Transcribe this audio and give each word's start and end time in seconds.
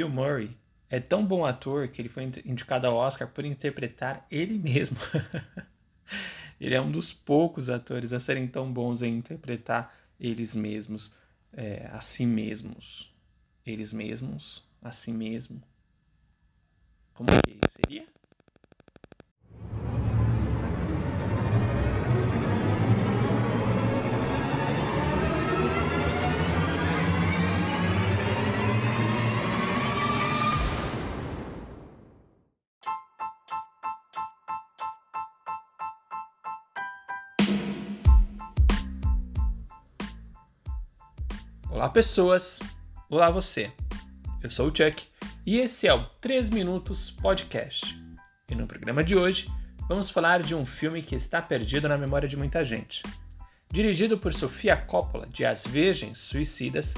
Bill 0.00 0.08
Murray 0.08 0.56
é 0.88 0.98
tão 0.98 1.26
bom 1.26 1.44
ator 1.44 1.86
que 1.88 2.00
ele 2.00 2.08
foi 2.08 2.24
indicado 2.46 2.86
ao 2.86 2.96
Oscar 2.96 3.28
por 3.28 3.44
interpretar 3.44 4.26
ele 4.30 4.58
mesmo. 4.58 4.96
ele 6.58 6.74
é 6.74 6.80
um 6.80 6.90
dos 6.90 7.12
poucos 7.12 7.68
atores 7.68 8.14
a 8.14 8.18
serem 8.18 8.48
tão 8.48 8.72
bons 8.72 9.02
em 9.02 9.12
interpretar 9.12 9.94
eles 10.18 10.56
mesmos, 10.56 11.14
é, 11.52 11.86
a 11.92 12.00
si 12.00 12.24
mesmos. 12.24 13.14
Eles 13.66 13.92
mesmos, 13.92 14.66
a 14.80 14.90
si 14.90 15.12
mesmo. 15.12 15.62
Como 17.12 17.28
que 17.42 17.60
seria? 17.68 18.06
Olá, 41.72 41.88
pessoas! 41.88 42.58
Olá, 43.08 43.30
você! 43.30 43.72
Eu 44.42 44.50
sou 44.50 44.66
o 44.66 44.76
Chuck 44.76 45.06
e 45.46 45.60
esse 45.60 45.86
é 45.86 45.94
o 45.94 46.04
3 46.20 46.50
Minutos 46.50 47.12
Podcast. 47.12 47.96
E 48.50 48.56
no 48.56 48.66
programa 48.66 49.04
de 49.04 49.14
hoje 49.14 49.48
vamos 49.88 50.10
falar 50.10 50.42
de 50.42 50.52
um 50.52 50.66
filme 50.66 51.00
que 51.00 51.14
está 51.14 51.40
perdido 51.40 51.88
na 51.88 51.96
memória 51.96 52.28
de 52.28 52.36
muita 52.36 52.64
gente. 52.64 53.04
Dirigido 53.70 54.18
por 54.18 54.32
Sofia 54.32 54.76
Coppola, 54.76 55.28
de 55.28 55.44
As 55.44 55.64
Virgens 55.64 56.18
Suicidas, 56.18 56.94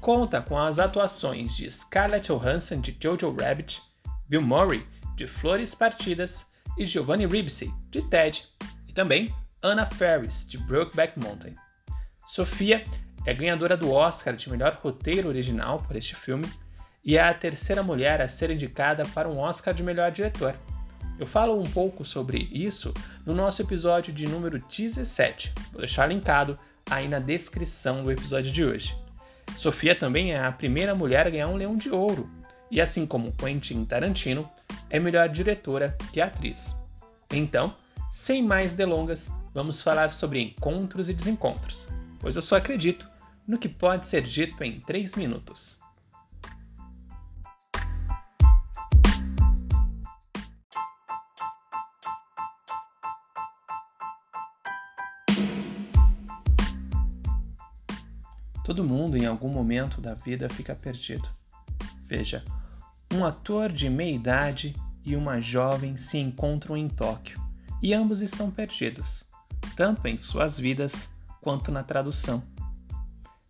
conta 0.00 0.40
com 0.40 0.56
as 0.56 0.78
atuações 0.78 1.56
de 1.56 1.68
Scarlett 1.68 2.28
Johansson, 2.28 2.80
de 2.80 2.96
Jojo 3.02 3.34
Rabbit, 3.34 3.82
Bill 4.28 4.42
Murray, 4.42 4.86
de 5.16 5.26
Flores 5.26 5.74
Partidas, 5.74 6.46
e 6.78 6.86
Giovanni 6.86 7.26
Ribisi, 7.26 7.74
de 7.90 8.00
Ted, 8.02 8.46
e 8.86 8.92
também 8.92 9.34
Anna 9.64 9.84
Faris, 9.84 10.46
de 10.46 10.58
Brokeback 10.58 11.18
Mountain. 11.18 11.56
Sofia 12.24 12.84
é 13.24 13.32
ganhadora 13.32 13.76
do 13.76 13.92
Oscar 13.92 14.34
de 14.34 14.50
melhor 14.50 14.78
roteiro 14.82 15.28
original 15.28 15.78
por 15.78 15.96
este 15.96 16.16
filme 16.16 16.50
e 17.04 17.16
é 17.16 17.22
a 17.22 17.34
terceira 17.34 17.82
mulher 17.82 18.20
a 18.20 18.28
ser 18.28 18.50
indicada 18.50 19.04
para 19.06 19.28
um 19.28 19.38
Oscar 19.38 19.72
de 19.74 19.82
melhor 19.82 20.10
diretor. 20.10 20.54
Eu 21.18 21.26
falo 21.26 21.60
um 21.60 21.70
pouco 21.70 22.04
sobre 22.04 22.48
isso 22.50 22.92
no 23.24 23.34
nosso 23.34 23.62
episódio 23.62 24.12
de 24.12 24.26
número 24.26 24.58
17. 24.58 25.52
Vou 25.70 25.80
deixar 25.80 26.06
linkado 26.06 26.58
aí 26.90 27.06
na 27.06 27.18
descrição 27.18 28.02
do 28.02 28.10
episódio 28.10 28.50
de 28.50 28.64
hoje. 28.64 28.96
Sofia 29.56 29.94
também 29.94 30.32
é 30.32 30.44
a 30.44 30.50
primeira 30.50 30.94
mulher 30.94 31.26
a 31.26 31.30
ganhar 31.30 31.48
um 31.48 31.56
Leão 31.56 31.76
de 31.76 31.90
Ouro, 31.90 32.28
e 32.70 32.80
assim 32.80 33.06
como 33.06 33.32
Quentin 33.32 33.84
Tarantino, 33.84 34.48
é 34.88 34.98
melhor 34.98 35.28
diretora 35.28 35.96
que 36.12 36.20
atriz. 36.20 36.74
Então, 37.30 37.74
sem 38.10 38.42
mais 38.42 38.72
delongas, 38.72 39.30
vamos 39.52 39.82
falar 39.82 40.10
sobre 40.10 40.40
encontros 40.40 41.08
e 41.08 41.14
desencontros, 41.14 41.88
pois 42.18 42.34
eu 42.34 42.42
só 42.42 42.56
acredito 42.56 43.11
no 43.46 43.58
que 43.58 43.68
pode 43.68 44.06
ser 44.06 44.22
dito 44.22 44.62
em 44.62 44.80
3 44.80 45.14
minutos. 45.14 45.80
Todo 58.64 58.84
mundo 58.84 59.16
em 59.16 59.26
algum 59.26 59.48
momento 59.48 60.00
da 60.00 60.14
vida 60.14 60.48
fica 60.48 60.74
perdido. 60.74 61.28
Veja, 62.04 62.44
um 63.12 63.24
ator 63.24 63.72
de 63.72 63.90
meia 63.90 64.14
idade 64.14 64.74
e 65.04 65.16
uma 65.16 65.40
jovem 65.40 65.96
se 65.96 66.16
encontram 66.16 66.76
em 66.76 66.88
Tóquio 66.88 67.40
e 67.82 67.92
ambos 67.92 68.22
estão 68.22 68.50
perdidos, 68.50 69.28
tanto 69.76 70.06
em 70.06 70.16
suas 70.16 70.58
vidas 70.58 71.10
quanto 71.40 71.72
na 71.72 71.82
tradução. 71.82 72.42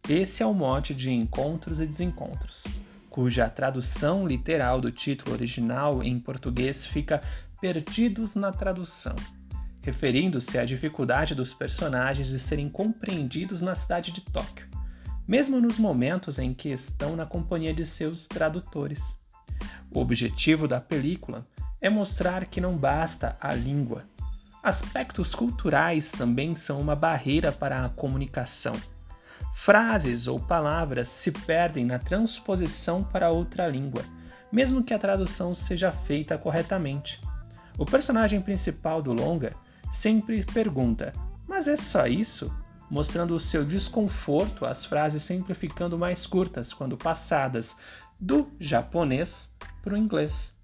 Esse 0.08 0.42
é 0.42 0.46
o 0.46 0.52
mote 0.52 0.92
de 0.92 1.12
Encontros 1.12 1.80
e 1.80 1.86
Desencontros, 1.86 2.66
cuja 3.08 3.48
tradução 3.48 4.26
literal 4.26 4.80
do 4.80 4.90
título 4.90 5.32
original 5.32 6.02
em 6.02 6.18
português 6.18 6.84
fica 6.84 7.22
Perdidos 7.60 8.34
na 8.34 8.50
Tradução, 8.50 9.14
referindo-se 9.80 10.58
à 10.58 10.64
dificuldade 10.64 11.36
dos 11.36 11.54
personagens 11.54 12.30
de 12.30 12.40
serem 12.40 12.68
compreendidos 12.68 13.62
na 13.62 13.76
cidade 13.76 14.10
de 14.10 14.22
Tóquio, 14.22 14.66
mesmo 15.26 15.60
nos 15.60 15.78
momentos 15.78 16.40
em 16.40 16.52
que 16.52 16.70
estão 16.70 17.14
na 17.14 17.24
companhia 17.24 17.72
de 17.72 17.86
seus 17.86 18.26
tradutores. 18.26 19.16
O 19.88 20.00
objetivo 20.00 20.66
da 20.66 20.80
película 20.80 21.46
é 21.80 21.88
mostrar 21.88 22.46
que 22.46 22.60
não 22.60 22.76
basta 22.76 23.36
a 23.40 23.54
língua. 23.54 24.04
Aspectos 24.64 25.32
culturais 25.32 26.10
também 26.10 26.56
são 26.56 26.80
uma 26.80 26.96
barreira 26.96 27.52
para 27.52 27.84
a 27.84 27.88
comunicação 27.88 28.74
Frases 29.54 30.26
ou 30.26 30.40
palavras 30.40 31.08
se 31.08 31.30
perdem 31.30 31.84
na 31.84 31.98
transposição 31.98 33.02
para 33.02 33.30
outra 33.30 33.68
língua, 33.68 34.04
mesmo 34.50 34.82
que 34.82 34.94
a 34.94 34.98
tradução 34.98 35.54
seja 35.54 35.92
feita 35.92 36.36
corretamente. 36.36 37.20
O 37.78 37.84
personagem 37.84 38.40
principal 38.40 39.00
do 39.02 39.12
longa 39.12 39.54
sempre 39.90 40.44
pergunta: 40.44 41.12
Mas 41.46 41.68
é 41.68 41.76
só 41.76 42.06
isso? 42.06 42.52
mostrando 42.92 43.34
o 43.34 43.40
seu 43.40 43.64
desconforto, 43.64 44.66
as 44.66 44.84
frases 44.84 45.22
sempre 45.22 45.54
ficando 45.54 45.98
mais 45.98 46.26
curtas 46.26 46.74
quando 46.74 46.94
passadas 46.94 47.74
do 48.20 48.46
japonês 48.60 49.48
para 49.80 49.94
o 49.94 49.96
inglês. 49.96 50.54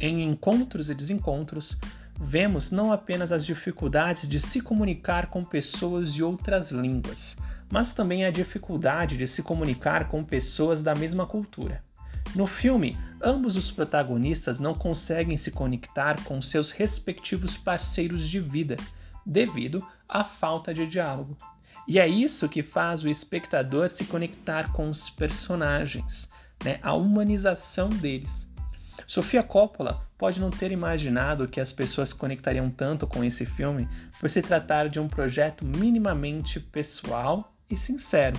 Em 0.00 0.24
encontros 0.24 0.90
e 0.90 0.94
desencontros, 0.96 1.78
vemos 2.18 2.72
não 2.72 2.90
apenas 2.90 3.30
as 3.30 3.46
dificuldades 3.46 4.26
de 4.26 4.40
se 4.40 4.60
comunicar 4.60 5.28
com 5.28 5.44
pessoas 5.44 6.12
de 6.12 6.24
outras 6.24 6.72
línguas, 6.72 7.36
mas 7.72 7.94
também 7.94 8.26
a 8.26 8.30
dificuldade 8.30 9.16
de 9.16 9.26
se 9.26 9.42
comunicar 9.42 10.06
com 10.06 10.22
pessoas 10.22 10.82
da 10.82 10.94
mesma 10.94 11.24
cultura. 11.24 11.82
No 12.34 12.46
filme, 12.46 12.98
ambos 13.18 13.56
os 13.56 13.70
protagonistas 13.70 14.58
não 14.58 14.74
conseguem 14.74 15.38
se 15.38 15.50
conectar 15.50 16.22
com 16.22 16.42
seus 16.42 16.70
respectivos 16.70 17.56
parceiros 17.56 18.28
de 18.28 18.38
vida, 18.40 18.76
devido 19.24 19.82
à 20.06 20.22
falta 20.22 20.74
de 20.74 20.86
diálogo. 20.86 21.34
E 21.88 21.98
é 21.98 22.06
isso 22.06 22.46
que 22.46 22.62
faz 22.62 23.02
o 23.02 23.08
espectador 23.08 23.88
se 23.88 24.04
conectar 24.04 24.70
com 24.72 24.90
os 24.90 25.08
personagens, 25.08 26.28
né? 26.62 26.78
a 26.82 26.92
humanização 26.92 27.88
deles. 27.88 28.50
Sofia 29.06 29.42
Coppola 29.42 30.06
pode 30.18 30.42
não 30.42 30.50
ter 30.50 30.72
imaginado 30.72 31.48
que 31.48 31.58
as 31.58 31.72
pessoas 31.72 32.10
se 32.10 32.14
conectariam 32.14 32.68
tanto 32.68 33.06
com 33.06 33.24
esse 33.24 33.46
filme 33.46 33.88
por 34.20 34.28
se 34.28 34.42
tratar 34.42 34.90
de 34.90 35.00
um 35.00 35.08
projeto 35.08 35.64
minimamente 35.64 36.60
pessoal 36.60 37.51
e 37.72 37.76
sincero. 37.76 38.38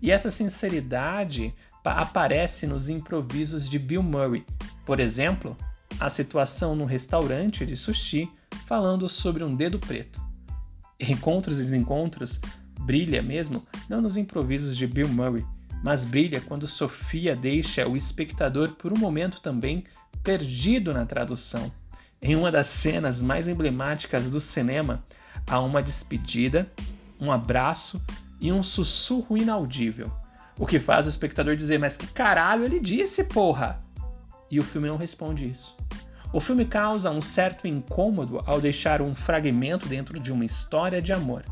E 0.00 0.10
essa 0.10 0.30
sinceridade 0.30 1.54
aparece 1.84 2.66
nos 2.66 2.88
improvisos 2.88 3.68
de 3.68 3.78
Bill 3.78 4.02
Murray. 4.02 4.44
Por 4.84 5.00
exemplo, 5.00 5.56
a 5.98 6.10
situação 6.10 6.74
no 6.74 6.84
restaurante 6.84 7.64
de 7.64 7.76
sushi 7.76 8.28
falando 8.66 9.08
sobre 9.08 9.44
um 9.44 9.54
dedo 9.54 9.78
preto. 9.78 10.20
Encontros 11.00 11.58
e 11.58 11.62
desencontros 11.62 12.40
brilha 12.80 13.22
mesmo 13.22 13.66
não 13.88 14.00
nos 14.00 14.16
improvisos 14.16 14.76
de 14.76 14.86
Bill 14.86 15.08
Murray, 15.08 15.44
mas 15.82 16.04
brilha 16.04 16.40
quando 16.40 16.66
Sofia 16.66 17.34
deixa 17.34 17.86
o 17.86 17.96
espectador 17.96 18.72
por 18.72 18.92
um 18.92 18.98
momento 18.98 19.40
também 19.40 19.84
perdido 20.22 20.92
na 20.92 21.06
tradução. 21.06 21.70
Em 22.20 22.34
uma 22.34 22.50
das 22.50 22.66
cenas 22.66 23.22
mais 23.22 23.46
emblemáticas 23.46 24.32
do 24.32 24.40
cinema, 24.40 25.04
há 25.46 25.60
uma 25.60 25.82
despedida, 25.82 26.70
um 27.20 27.30
abraço 27.30 28.02
e 28.40 28.52
um 28.52 28.62
sussurro 28.62 29.36
inaudível, 29.36 30.12
o 30.58 30.66
que 30.66 30.78
faz 30.78 31.06
o 31.06 31.08
espectador 31.08 31.56
dizer: 31.56 31.78
Mas 31.78 31.96
que 31.96 32.06
caralho 32.06 32.64
ele 32.64 32.80
disse, 32.80 33.24
porra! 33.24 33.80
E 34.50 34.58
o 34.58 34.62
filme 34.62 34.88
não 34.88 34.96
responde 34.96 35.48
isso. 35.48 35.76
O 36.32 36.40
filme 36.40 36.64
causa 36.64 37.10
um 37.10 37.20
certo 37.20 37.66
incômodo 37.66 38.42
ao 38.46 38.60
deixar 38.60 39.00
um 39.00 39.14
fragmento 39.14 39.88
dentro 39.88 40.18
de 40.18 40.32
uma 40.32 40.44
história 40.44 41.00
de 41.00 41.12
amor, 41.12 41.44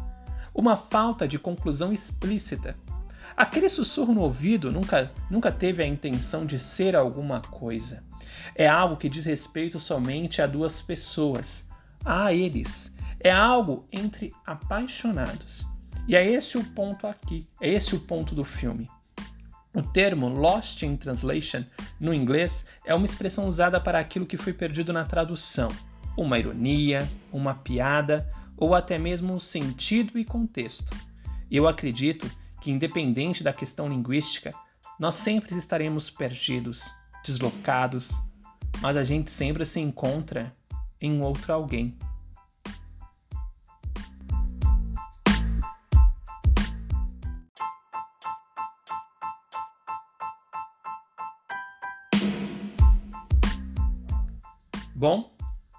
uma 0.55 0.76
falta 0.76 1.26
de 1.26 1.38
conclusão 1.38 1.93
explícita. 1.93 2.76
Aquele 3.37 3.69
sussurro 3.69 4.14
no 4.14 4.20
ouvido 4.20 4.70
nunca, 4.70 5.11
nunca 5.31 5.50
teve 5.50 5.82
a 5.82 5.87
intenção 5.87 6.44
de 6.44 6.59
ser 6.59 6.94
alguma 6.94 7.41
coisa. 7.41 8.05
É 8.55 8.69
algo 8.69 8.97
que 8.97 9.09
diz 9.09 9.25
respeito 9.25 9.81
somente 9.81 10.41
a 10.41 10.47
duas 10.47 10.81
pessoas, 10.81 11.67
a 12.05 12.32
eles. 12.32 12.93
É 13.20 13.31
algo 13.31 13.85
entre 13.93 14.32
apaixonados. 14.47 15.67
E 16.06 16.15
é 16.15 16.27
esse 16.27 16.59
o 16.59 16.65
ponto 16.65 17.06
aqui, 17.06 17.47
é 17.61 17.71
esse 17.71 17.95
o 17.95 18.01
ponto 18.01 18.35
do 18.35 18.45
filme. 18.45 18.89
O 19.75 19.83
termo 19.83 20.29
lost 20.29 20.83
in 20.83 20.97
translation 20.97 21.65
no 21.99 22.15
inglês 22.15 22.67
é 22.85 22.95
uma 22.95 23.05
expressão 23.05 23.49
usada 23.49 23.81
para 23.81 23.99
aquilo 23.99 24.27
que 24.27 24.37
foi 24.37 24.53
perdido 24.53 24.93
na 24.93 25.05
tradução, 25.05 25.69
uma 26.17 26.39
ironia, 26.39 27.11
uma 27.33 27.55
piada 27.55 28.31
ou 28.56 28.75
até 28.75 28.99
mesmo 28.99 29.41
sentido 29.41 30.19
e 30.19 30.25
contexto. 30.25 30.95
Eu 31.51 31.67
acredito 31.67 32.31
que, 32.61 32.71
independente 32.71 33.43
da 33.43 33.53
questão 33.53 33.89
linguística, 33.89 34.55
nós 34.99 35.17
sempre 35.17 35.57
estaremos 35.57 36.09
perdidos, 36.09 36.93
deslocados, 37.25 38.21
mas 38.81 38.97
a 38.97 39.03
gente 39.03 39.31
sempre 39.31 39.67
se 39.67 39.81
encontra 39.81 40.55
em 41.00 41.21
outro 41.21 41.53
alguém. 41.53 41.97
Bom, 54.94 55.35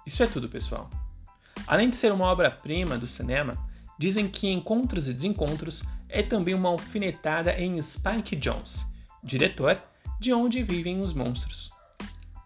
isso 0.06 0.22
é 0.22 0.26
tudo, 0.26 0.46
pessoal. 0.46 0.90
Além 1.66 1.88
de 1.88 1.96
ser 1.96 2.12
uma 2.12 2.26
obra-prima 2.26 2.98
do 2.98 3.06
cinema, 3.06 3.56
dizem 3.98 4.28
que 4.28 4.50
Encontros 4.50 5.08
e 5.08 5.14
Desencontros 5.14 5.84
é 6.08 6.22
também 6.22 6.54
uma 6.54 6.68
alfinetada 6.68 7.58
em 7.58 7.80
Spike 7.80 8.36
Jonze, 8.36 8.86
diretor 9.24 9.80
de 10.20 10.34
Onde 10.34 10.62
Vivem 10.62 11.00
os 11.00 11.14
Monstros, 11.14 11.70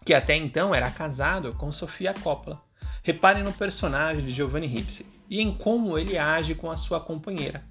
que 0.05 0.13
até 0.13 0.35
então 0.35 0.73
era 0.73 0.89
casado 0.89 1.53
com 1.55 1.71
Sofia 1.71 2.13
Coppola. 2.13 2.61
Reparem 3.03 3.43
no 3.43 3.51
personagem 3.51 4.23
de 4.25 4.31
Giovanni 4.31 4.67
Ripsi 4.67 5.05
e 5.29 5.41
em 5.41 5.53
como 5.53 5.97
ele 5.97 6.17
age 6.17 6.55
com 6.55 6.71
a 6.71 6.77
sua 6.77 7.01
companheira. 7.01 7.63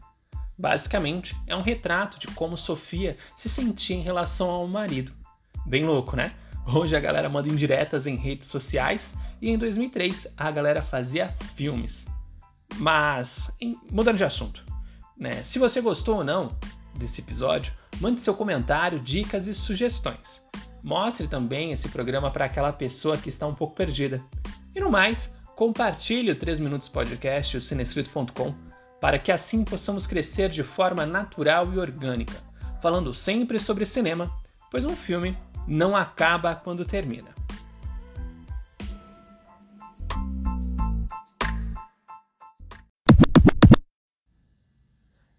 Basicamente, 0.58 1.34
é 1.46 1.56
um 1.56 1.62
retrato 1.62 2.18
de 2.18 2.26
como 2.28 2.56
Sofia 2.56 3.16
se 3.34 3.48
sentia 3.48 3.96
em 3.96 4.02
relação 4.02 4.50
ao 4.50 4.66
marido. 4.66 5.12
Bem 5.64 5.84
louco, 5.84 6.16
né? 6.16 6.34
Hoje 6.72 6.94
a 6.94 7.00
galera 7.00 7.28
manda 7.28 7.48
indiretas 7.48 8.06
em 8.06 8.14
redes 8.14 8.46
sociais 8.46 9.16
e 9.42 9.50
em 9.50 9.58
2003 9.58 10.28
a 10.36 10.50
galera 10.52 10.80
fazia 10.80 11.34
filmes. 11.56 12.06
Mas, 12.76 13.50
em, 13.60 13.76
mudando 13.90 14.18
de 14.18 14.24
assunto, 14.24 14.64
né? 15.18 15.42
Se 15.42 15.58
você 15.58 15.80
gostou 15.80 16.18
ou 16.18 16.24
não 16.24 16.56
desse 16.94 17.22
episódio, 17.22 17.72
mande 18.00 18.20
seu 18.20 18.34
comentário, 18.34 19.00
dicas 19.00 19.48
e 19.48 19.54
sugestões. 19.54 20.46
Mostre 20.80 21.26
também 21.26 21.72
esse 21.72 21.88
programa 21.88 22.30
para 22.30 22.44
aquela 22.44 22.72
pessoa 22.72 23.18
que 23.18 23.28
está 23.28 23.46
um 23.48 23.54
pouco 23.54 23.74
perdida. 23.74 24.22
E 24.72 24.80
no 24.80 24.90
mais, 24.90 25.34
compartilhe 25.56 26.30
o 26.30 26.38
3 26.38 26.60
Minutos 26.60 26.88
Podcast, 26.88 27.56
o 27.56 27.60
cinescrito.com, 27.60 28.54
para 29.00 29.18
que 29.18 29.32
assim 29.32 29.64
possamos 29.64 30.06
crescer 30.06 30.48
de 30.48 30.62
forma 30.62 31.04
natural 31.04 31.72
e 31.72 31.78
orgânica, 31.78 32.40
falando 32.80 33.12
sempre 33.12 33.58
sobre 33.58 33.84
cinema, 33.84 34.30
pois 34.70 34.84
um 34.84 34.94
filme 34.94 35.36
não 35.66 35.96
acaba 35.96 36.54
quando 36.54 36.84
termina. 36.84 37.34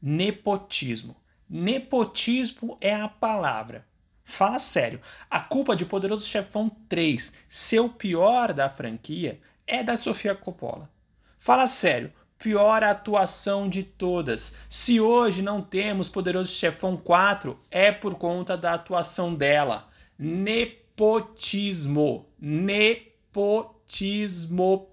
Nepotismo. 0.01 1.15
Nepotismo 1.47 2.77
é 2.81 2.95
a 2.95 3.07
palavra. 3.07 3.85
Fala 4.23 4.57
sério, 4.57 5.01
a 5.29 5.39
culpa 5.41 5.75
de 5.75 5.85
Poderoso 5.85 6.25
Chefão 6.25 6.69
3 6.88 7.33
ser 7.47 7.81
o 7.81 7.89
pior 7.89 8.53
da 8.53 8.69
franquia 8.69 9.39
é 9.67 9.83
da 9.83 9.97
Sofia 9.97 10.33
Coppola. 10.33 10.89
Fala 11.38 11.67
sério, 11.67 12.12
pior 12.39 12.83
atuação 12.83 13.67
de 13.69 13.83
todas. 13.83 14.53
Se 14.69 15.00
hoje 15.00 15.41
não 15.41 15.62
temos 15.62 16.09
Poderoso 16.09 16.51
Chefão 16.51 16.97
4, 16.97 17.59
é 17.69 17.91
por 17.91 18.15
conta 18.15 18.57
da 18.57 18.74
atuação 18.74 19.35
dela 19.35 19.90
nepotismo. 20.21 22.27
Nepotismo 22.39 23.51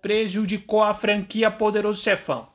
prejudicou 0.00 0.82
a 0.82 0.94
franquia 0.94 1.50
Poderoso 1.50 2.02
Chefão. 2.02 2.48